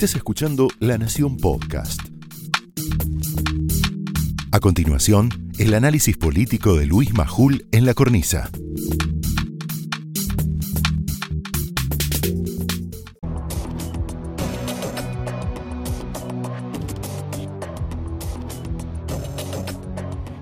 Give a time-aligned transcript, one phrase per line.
[0.00, 2.00] Estás escuchando La Nación Podcast.
[4.50, 8.50] A continuación, el análisis político de Luis Majul en la cornisa.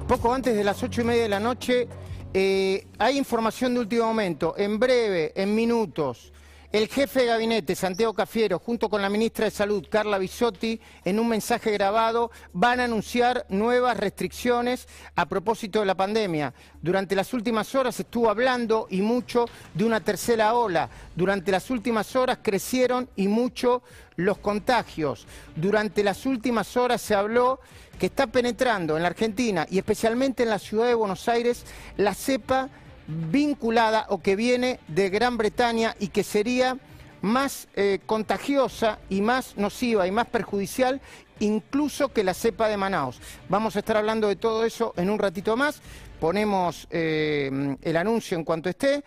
[0.07, 1.89] Poco antes de las ocho y media de la noche
[2.33, 4.55] eh, hay información de último momento.
[4.57, 6.33] En breve, en minutos,
[6.71, 11.19] el jefe de gabinete, Santiago Cafiero, junto con la ministra de Salud, Carla Bisotti, en
[11.19, 16.53] un mensaje grabado, van a anunciar nuevas restricciones a propósito de la pandemia.
[16.83, 20.91] Durante las últimas horas estuvo hablando y mucho de una tercera ola.
[21.17, 23.83] Durante las últimas horas crecieron y mucho
[24.17, 25.27] los contagios.
[25.57, 27.61] Durante las últimas horas se habló
[27.99, 31.65] que está penetrando en la Argentina y especialmente en la ciudad de Buenos Aires
[31.97, 32.69] la cepa
[33.09, 36.77] vinculada o que viene de Gran Bretaña y que sería
[37.21, 41.01] más eh, contagiosa y más nociva y más perjudicial
[41.41, 43.21] incluso que la cepa de Manaus.
[43.49, 45.81] Vamos a estar hablando de todo eso en un ratito más.
[46.21, 49.05] Ponemos eh, el anuncio en cuanto esté.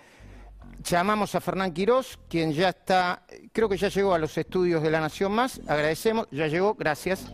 [0.83, 4.89] Llamamos a Fernán Quirós, quien ya está, creo que ya llegó a los estudios de
[4.89, 5.61] La Nación Más.
[5.67, 7.25] Agradecemos, ya llegó, gracias.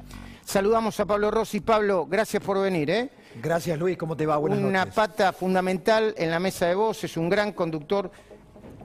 [0.44, 1.62] Saludamos a Pablo Rossi.
[1.62, 2.90] Pablo, gracias por venir.
[2.90, 3.10] ¿eh?
[3.42, 4.38] Gracias Luis, ¿cómo te va?
[4.38, 8.12] Buenas Una pata fundamental en la mesa de voces, un gran conductor.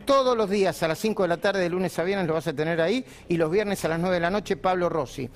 [0.04, 2.46] Todos los días a las 5 de la tarde, de lunes a viernes, lo vas
[2.48, 3.04] a tener ahí.
[3.28, 5.30] Y los viernes a las 9 de la noche, Pablo Rossi.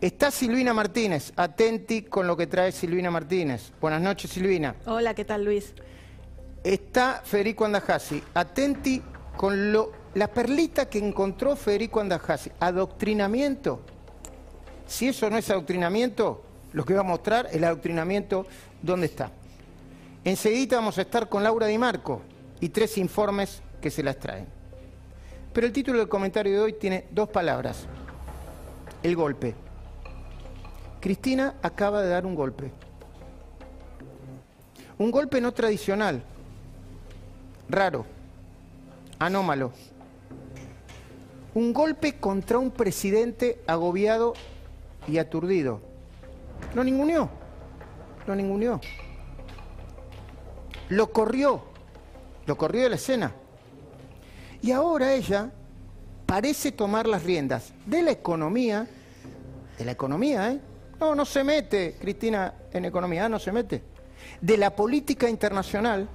[0.00, 3.72] Está Silvina Martínez, atenti con lo que trae Silvina Martínez.
[3.80, 4.74] Buenas noches, Silvina.
[4.86, 5.74] Hola, ¿qué tal, Luis?
[6.64, 9.02] Está Federico Andajasi, atenti
[9.36, 13.82] con lo, la perlita que encontró Federico Andajasi, adoctrinamiento
[14.86, 18.46] si eso no es adoctrinamiento, lo que va a mostrar el adoctrinamiento
[18.82, 19.30] dónde está.
[20.24, 22.22] Enseguida vamos a estar con Laura Di Marco
[22.60, 24.46] y tres informes que se las traen.
[25.52, 27.86] Pero el título del comentario de hoy tiene dos palabras.
[29.02, 29.54] El golpe.
[31.00, 32.72] Cristina acaba de dar un golpe.
[34.98, 36.22] Un golpe no tradicional,
[37.68, 38.06] raro,
[39.18, 39.72] anómalo.
[41.54, 44.34] Un golpe contra un presidente agobiado
[45.06, 45.80] y aturdido.
[46.74, 47.28] Lo ninguneó,
[48.26, 48.80] lo ninguneó.
[50.88, 51.62] Lo corrió,
[52.46, 53.32] lo corrió de la escena.
[54.62, 55.50] Y ahora ella
[56.26, 58.86] parece tomar las riendas de la economía,
[59.78, 60.60] de la economía, ¿eh?
[61.00, 63.82] No, no se mete, Cristina, en economía, no se mete.
[64.40, 66.08] De la política internacional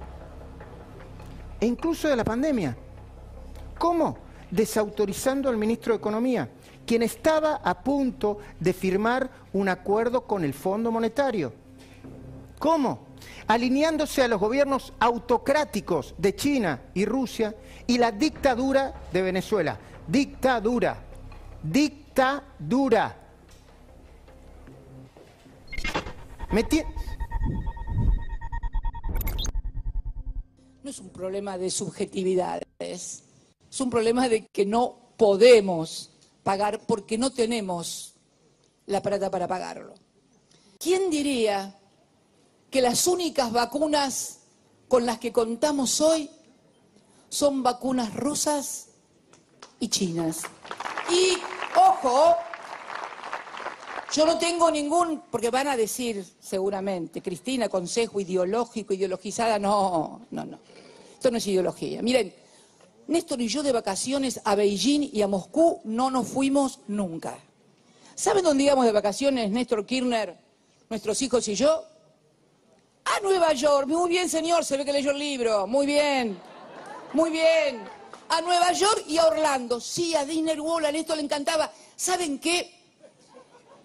[1.60, 2.76] e incluso de la pandemia.
[3.78, 4.18] ¿Cómo?
[4.50, 6.48] Desautorizando al ministro de Economía
[6.86, 11.52] quien estaba a punto de firmar un acuerdo con el Fondo Monetario.
[12.58, 13.06] ¿Cómo?
[13.46, 17.54] Alineándose a los gobiernos autocráticos de China y Rusia
[17.86, 19.78] y la dictadura de Venezuela.
[20.06, 20.96] Dictadura.
[21.62, 23.18] Dictadura.
[30.82, 33.22] no es un problema de subjetividades,
[33.70, 36.11] es un problema de que no podemos
[36.42, 38.14] pagar porque no tenemos
[38.86, 39.94] la plata para pagarlo.
[40.78, 41.78] ¿Quién diría
[42.70, 44.40] que las únicas vacunas
[44.88, 46.28] con las que contamos hoy
[47.28, 48.88] son vacunas rusas
[49.78, 50.42] y chinas?
[51.10, 51.38] Y,
[51.78, 52.34] ojo,
[54.12, 60.44] yo no tengo ningún, porque van a decir seguramente, Cristina, consejo ideológico, ideologizada, no, no,
[60.44, 60.58] no.
[61.14, 62.02] Esto no es ideología.
[62.02, 62.34] Miren,
[63.06, 67.38] Néstor y yo de vacaciones a Beijing y a Moscú no nos fuimos nunca.
[68.14, 70.38] ¿Saben dónde íbamos de vacaciones, Néstor Kirchner,
[70.88, 71.84] nuestros hijos y yo?
[73.04, 73.88] A Nueva York.
[73.88, 75.66] Muy bien, señor, se ve que leyó el libro.
[75.66, 76.38] Muy bien,
[77.12, 77.82] muy bien.
[78.28, 79.80] A Nueva York y a Orlando.
[79.80, 81.70] Sí, a Disney World, a Néstor le encantaba.
[81.96, 82.82] ¿Saben qué?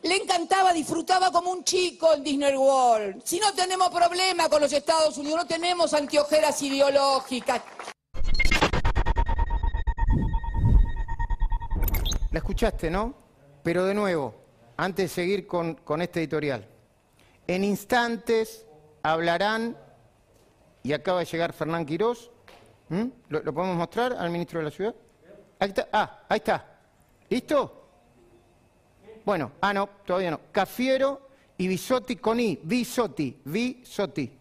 [0.03, 3.21] Le encantaba, disfrutaba como un chico en Disney World.
[3.25, 7.61] Si no tenemos problema con los Estados Unidos, no tenemos antiojeras ideológicas.
[12.31, 13.13] La escuchaste, ¿no?
[13.63, 14.35] Pero de nuevo,
[14.75, 16.65] antes de seguir con, este editorial,
[17.47, 18.65] en instantes
[19.01, 19.77] hablarán,
[20.83, 22.31] y acaba de llegar Fernán Quirós,
[23.29, 24.95] ¿Lo, podemos mostrar al ministro de la Ciudad?
[25.59, 26.79] Ahí está, ah, ahí está.
[27.29, 27.89] ¿Listo?
[29.25, 30.39] Bueno, ah, no, todavía no.
[30.51, 34.31] Cafiero y Bisotti con I, Bisotti, Bisotti,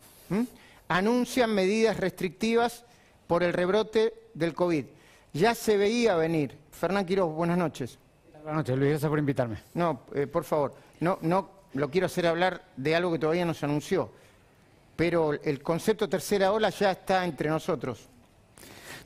[0.89, 2.85] anuncian medidas restrictivas
[3.27, 4.85] por el rebrote del COVID.
[5.33, 7.99] Ya se veía venir Fernán Quiroz, buenas noches.
[8.43, 9.57] Buenas noches, Luis, gracias por invitarme.
[9.75, 13.55] No, eh, por favor, no, no lo quiero hacer hablar de algo que todavía no
[13.55, 14.11] se anunció,
[14.95, 18.09] pero el concepto tercera ola ya está entre nosotros.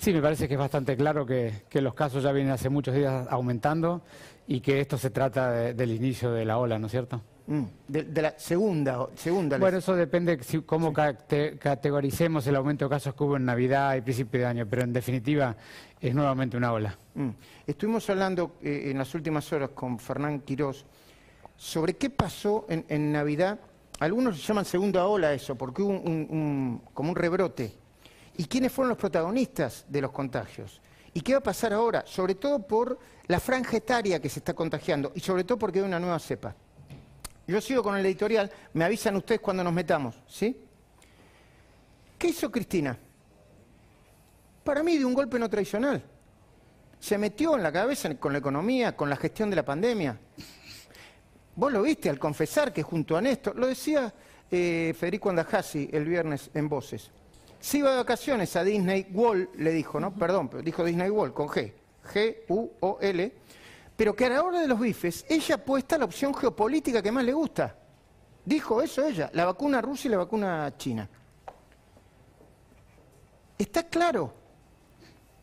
[0.01, 2.95] Sí, me parece que es bastante claro que, que los casos ya vienen hace muchos
[2.95, 4.01] días aumentando
[4.47, 7.21] y que esto se trata de- del inicio de la ola, ¿no es cierto?
[7.47, 9.59] Mm, de, de la segunda, segunda.
[9.59, 13.95] Bueno, eso depende si- cómo cate- categoricemos el aumento de casos que hubo en Navidad
[13.97, 15.55] y principio de año, pero en definitiva
[16.01, 16.97] es nuevamente una ola.
[17.15, 17.29] Mm.
[17.67, 20.87] Estuvimos hablando eh, en las últimas horas con Fernán Quirós
[21.57, 23.59] sobre qué pasó en, en Navidad.
[23.99, 27.75] Algunos llaman segunda ola eso, porque hubo un, un- un- como un rebrote.
[28.41, 30.81] ¿Y quiénes fueron los protagonistas de los contagios?
[31.13, 32.05] ¿Y qué va a pasar ahora?
[32.07, 35.85] Sobre todo por la franja etaria que se está contagiando y sobre todo porque hay
[35.85, 36.57] una nueva cepa.
[37.47, 40.59] Yo sigo con el editorial, me avisan ustedes cuando nos metamos, ¿sí?
[42.17, 42.97] ¿Qué hizo Cristina?
[44.65, 46.03] Para mí de un golpe no tradicional
[46.99, 50.19] se metió en la cabeza con la economía, con la gestión de la pandemia.
[51.57, 54.15] Vos lo viste al confesar que junto a Néstor, lo decía
[54.51, 57.11] eh, Federico Andajasi el viernes en Voces,
[57.61, 60.15] se iba de vacaciones a Disney World, le dijo, ¿no?
[60.15, 61.73] Perdón, pero dijo Disney World con G,
[62.13, 63.33] G-U-O-L,
[63.97, 67.13] pero que a la hora de los bifes, ella apuesta a la opción geopolítica que
[67.13, 67.77] más le gusta.
[68.45, 71.09] Dijo eso ella, la vacuna rusa y la vacuna china.
[73.59, 74.33] Está claro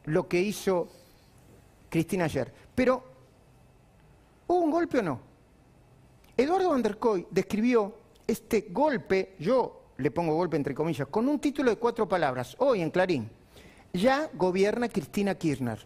[0.06, 0.88] lo que hizo
[1.88, 2.52] Cristina ayer.
[2.74, 3.04] Pero,
[4.48, 5.20] ¿hubo un golpe o no?
[6.36, 7.94] Eduardo Van der Koy describió
[8.26, 12.82] este golpe, yo le pongo golpe entre comillas, con un título de cuatro palabras, hoy
[12.82, 13.30] en Clarín.
[13.94, 15.80] Ya gobierna Cristina Kirchner.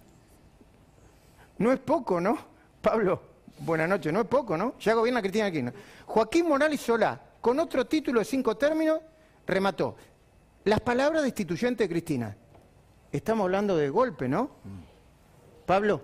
[1.57, 2.37] No es poco, ¿no?
[2.81, 3.21] Pablo,
[3.59, 4.75] buenas noches, no es poco, ¿no?
[4.79, 5.73] Ya gobierna Cristina Kirchner.
[6.05, 8.99] Joaquín Morales Solá, con otro título de cinco términos,
[9.45, 9.95] remató.
[10.65, 12.37] Las palabras destituyentes de Cristina.
[13.11, 14.51] Estamos hablando de golpe, ¿no?
[15.65, 16.01] Pablo.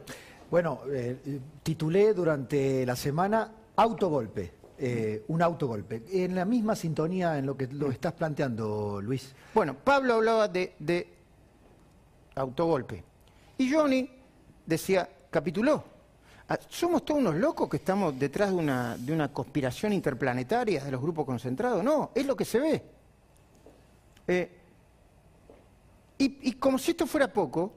[0.49, 6.03] Bueno, eh, titulé durante la semana autogolpe, eh, un autogolpe.
[6.11, 9.33] En la misma sintonía en lo que lo estás planteando, Luis.
[9.53, 11.07] Bueno, Pablo hablaba de,
[12.35, 13.03] autogolpe.
[13.57, 14.09] Y Johnny
[14.65, 15.83] decía, capituló.
[16.49, 20.91] Ah, ¿Somos todos unos locos que estamos detrás de una, de una conspiración interplanetaria de
[20.91, 21.83] los grupos concentrados?
[21.83, 22.83] No, es lo que se ve.
[24.27, 24.51] Eh,
[26.19, 27.73] y, y como si esto fuera poco,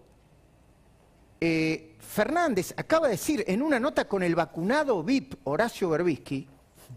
[1.41, 6.47] eh, Fernández acaba de decir en una nota con el vacunado VIP Horacio Berbisky,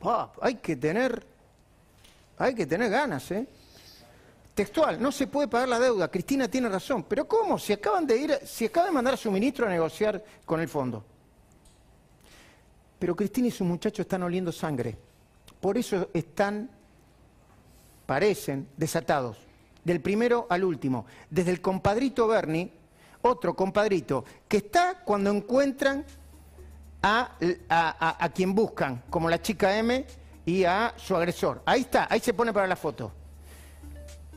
[0.02, 1.26] "Ah, hay que tener,
[2.38, 3.48] hay que tener ganas, ¿eh?
[4.54, 6.10] Textual, no se puede pagar la deuda.
[6.10, 7.04] Cristina tiene razón.
[7.04, 7.58] Pero ¿cómo?
[7.58, 10.68] Si acaban de ir, si acaba de mandar a su ministro a negociar con el
[10.68, 11.04] fondo.
[13.00, 14.96] Pero Cristina y sus muchachos están oliendo sangre.
[15.60, 16.70] Por eso están,
[18.06, 19.38] parecen, desatados.
[19.84, 21.06] Del primero al último.
[21.30, 22.72] Desde el compadrito Bernie,
[23.24, 26.06] otro compadrito, que está cuando encuentran
[27.04, 27.32] a,
[27.70, 30.06] a- a- quien buscan, como la chica M
[30.46, 31.62] y a su agresor.
[31.66, 33.12] Ahí está, ahí se pone para la foto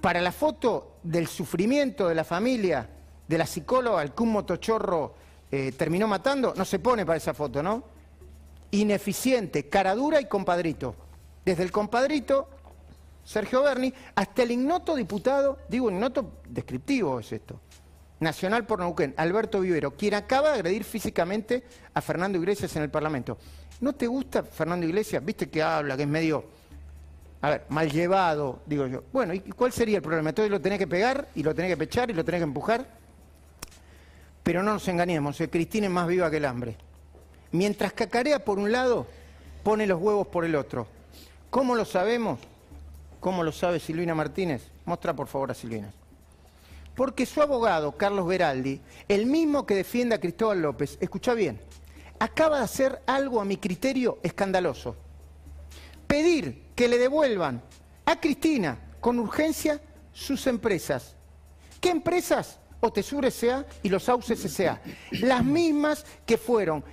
[0.00, 2.88] para la foto del sufrimiento de la familia,
[3.26, 5.14] de la psicóloga al que un motochorro
[5.50, 7.82] eh, terminó matando, no se pone para esa foto, ¿no?
[8.70, 10.94] Ineficiente, cara dura y compadrito.
[11.44, 12.48] Desde el compadrito,
[13.24, 17.58] Sergio Berni, hasta el ignoto diputado, digo ignoto descriptivo es esto,
[18.20, 21.64] nacional por Neuquén, Alberto Vivero, quien acaba de agredir físicamente
[21.94, 23.38] a Fernando Iglesias en el Parlamento.
[23.80, 25.24] ¿No te gusta Fernando Iglesias?
[25.24, 26.44] Viste que habla, que es medio
[27.42, 29.04] a ver, mal llevado, digo yo.
[29.12, 30.30] Bueno, ¿y cuál sería el problema?
[30.30, 32.86] Entonces lo tenés que pegar y lo tenés que pechar y lo tenés que empujar.
[34.42, 36.76] Pero no nos engañemos, eh, Cristina es más viva que el hambre.
[37.52, 39.06] Mientras cacarea por un lado,
[39.62, 40.86] pone los huevos por el otro.
[41.50, 42.41] ¿Cómo lo sabemos?
[43.20, 44.62] ¿Cómo lo sabe Silvina Martínez?
[44.84, 45.93] Mostra por favor a Silvina.
[46.96, 51.60] Porque su abogado, Carlos Beraldi, el mismo que defiende a Cristóbal López, escucha bien,
[52.19, 54.96] acaba de hacer algo a mi criterio escandaloso
[56.06, 57.62] pedir que le devuelvan
[58.05, 59.81] a Cristina con urgencia
[60.12, 61.17] sus empresas.
[61.81, 62.58] ¿Qué empresas?
[62.81, 63.67] Otesur S.A.
[63.82, 64.81] y los Sauces S.A.
[65.10, 66.84] Las mismas que fueron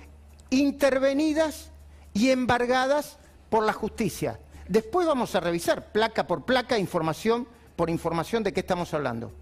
[0.50, 1.70] intervenidas
[2.12, 3.18] y embargadas
[3.50, 4.40] por la justicia.
[4.68, 7.46] Después vamos a revisar placa por placa, información
[7.76, 9.32] por información de qué estamos hablando.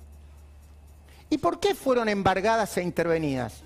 [1.33, 3.63] ¿Y por qué fueron embargadas e intervenidas?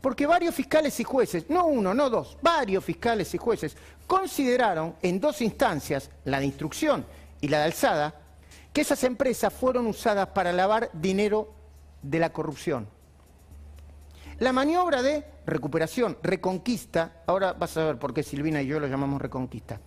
[0.00, 3.76] Porque varios fiscales y jueces, no uno, no dos, varios fiscales y jueces
[4.06, 7.04] consideraron en dos instancias, la de instrucción
[7.40, 8.14] y la de alzada,
[8.72, 11.52] que esas empresas fueron usadas para lavar dinero
[12.00, 12.86] de la corrupción.
[14.38, 18.86] La maniobra de recuperación, reconquista, ahora vas a ver por qué Silvina y yo lo
[18.86, 19.80] llamamos reconquista,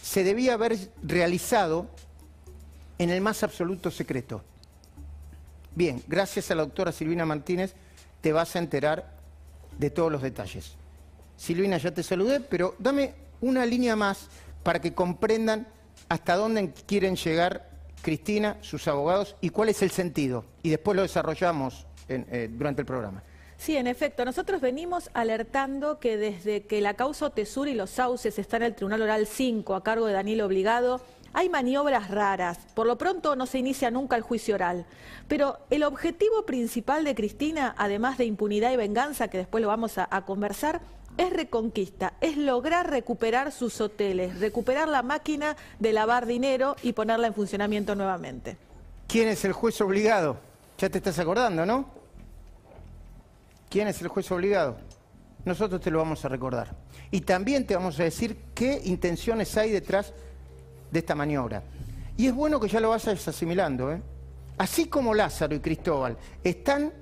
[0.00, 1.88] se debía haber realizado
[2.96, 4.42] en el más absoluto secreto.
[5.74, 7.74] Bien, gracias a la doctora Silvina Martínez
[8.20, 9.16] te vas a enterar
[9.78, 10.76] de todos los detalles.
[11.36, 14.28] Silvina, ya te saludé, pero dame una línea más
[14.62, 15.66] para que comprendan
[16.08, 17.68] hasta dónde quieren llegar
[18.02, 20.44] Cristina, sus abogados y cuál es el sentido.
[20.62, 23.22] Y después lo desarrollamos eh, durante el programa.
[23.56, 28.38] Sí, en efecto, nosotros venimos alertando que desde que la causa Otesur y los sauces
[28.38, 31.00] está en el Tribunal Oral 5 a cargo de Daniel Obligado,
[31.34, 32.58] hay maniobras raras.
[32.74, 34.86] Por lo pronto no se inicia nunca el juicio oral.
[35.28, 39.98] Pero el objetivo principal de Cristina, además de impunidad y venganza, que después lo vamos
[39.98, 40.80] a, a conversar,
[41.18, 47.26] es reconquista, es lograr recuperar sus hoteles, recuperar la máquina de lavar dinero y ponerla
[47.26, 48.56] en funcionamiento nuevamente.
[49.08, 50.38] ¿Quién es el juez obligado?
[50.78, 51.86] Ya te estás acordando, ¿no?
[53.68, 54.76] ¿Quién es el juez obligado?
[55.44, 56.74] Nosotros te lo vamos a recordar.
[57.10, 60.14] Y también te vamos a decir qué intenciones hay detrás
[60.92, 61.62] de esta maniobra.
[62.16, 63.90] Y es bueno que ya lo vayas asimilando.
[63.90, 64.00] ¿eh?
[64.58, 66.92] Así como Lázaro y Cristóbal están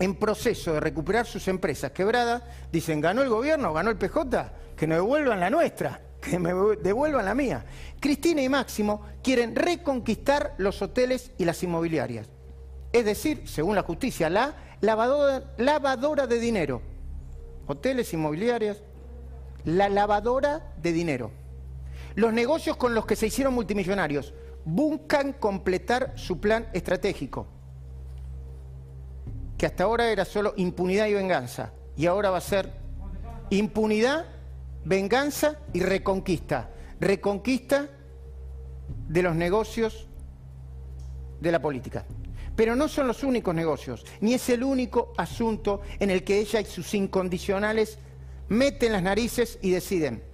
[0.00, 2.42] en proceso de recuperar sus empresas quebradas,
[2.72, 6.52] dicen, ganó el gobierno, ganó el PJ, que nos devuelvan la nuestra, que me
[6.82, 7.64] devuelvan la mía.
[8.00, 12.28] Cristina y Máximo quieren reconquistar los hoteles y las inmobiliarias.
[12.92, 16.82] Es decir, según la justicia, la lavadora, lavadora de dinero.
[17.66, 18.82] Hoteles, inmobiliarias,
[19.64, 21.30] la lavadora de dinero.
[22.14, 27.46] Los negocios con los que se hicieron multimillonarios buscan completar su plan estratégico
[29.62, 32.72] que hasta ahora era solo impunidad y venganza, y ahora va a ser
[33.50, 34.26] impunidad,
[34.84, 36.70] venganza y reconquista.
[36.98, 37.86] Reconquista
[39.08, 40.08] de los negocios
[41.40, 42.04] de la política.
[42.56, 46.60] Pero no son los únicos negocios, ni es el único asunto en el que ella
[46.60, 47.98] y sus incondicionales
[48.48, 50.24] meten las narices y deciden.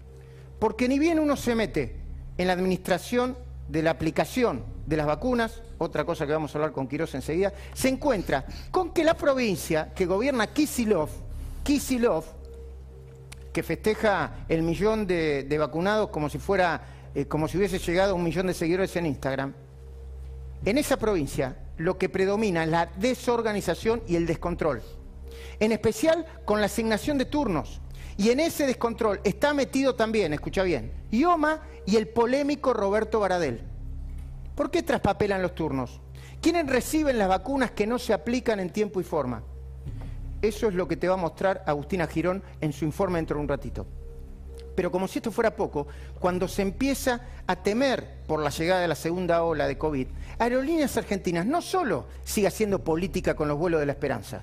[0.59, 1.97] Porque ni bien uno se mete
[2.37, 3.37] en la administración
[3.69, 7.53] de la aplicación de las vacunas, otra cosa que vamos a hablar con Quirós enseguida,
[7.75, 11.11] se encuentra con que la provincia que gobierna Kisilov,
[11.63, 12.25] Kisilov,
[13.53, 16.83] que festeja el millón de, vacunados como si fuera,
[17.15, 19.53] eh, como si hubiese llegado a un millón de seguidores en Instagram,
[20.65, 24.83] en esa provincia lo que predomina es la desorganización y el descontrol.
[25.61, 27.81] En especial con la asignación de turnos.
[28.19, 33.63] Y en ese descontrol está metido también, escucha bien, IOMA y el polémico Roberto Baradel.
[34.57, 36.01] ¿Por qué traspapelan los turnos?
[36.43, 39.45] ¿Quiénes reciben las vacunas que no se aplican en tiempo y forma?
[40.43, 43.43] Eso es lo que te va a mostrar Agustina Girón en su informe dentro de
[43.43, 43.87] un ratito.
[44.75, 45.87] Pero como si esto fuera poco,
[46.19, 50.09] cuando se empieza a temer por la llegada de la segunda ola de COVID,
[50.41, 54.43] Aerolíneas Argentinas no solo sigue haciendo política con los vuelos de la esperanza,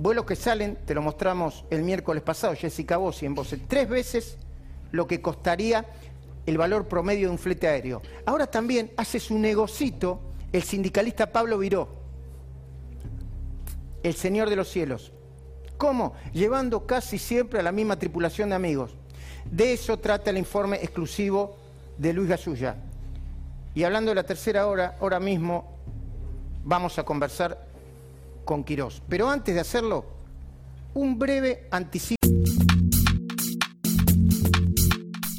[0.00, 4.38] vuelos que salen, te lo mostramos el miércoles pasado, Jessica Bossi en Voce, tres veces
[4.92, 5.84] lo que costaría
[6.46, 8.00] el valor promedio de un flete aéreo.
[8.24, 10.20] Ahora también hace su negocito
[10.52, 11.88] el sindicalista Pablo Viró,
[14.02, 15.12] el señor de los cielos.
[15.76, 16.14] ¿Cómo?
[16.32, 18.96] Llevando casi siempre a la misma tripulación de amigos.
[19.50, 21.56] De eso trata el informe exclusivo
[21.98, 22.76] de Luis Gasulla.
[23.74, 25.76] Y hablando de la tercera hora, ahora mismo
[26.64, 27.69] vamos a conversar
[28.44, 29.02] con Quirós.
[29.08, 30.06] Pero antes de hacerlo,
[30.94, 32.16] un breve anticipo.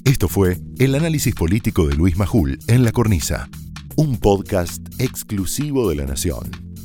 [0.06, 3.50] Esto fue el análisis político de Luis Majul en La Cornisa,
[3.96, 6.71] un podcast exclusivo de La Nación.